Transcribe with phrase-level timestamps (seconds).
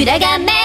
[0.09, 0.59] 들어가면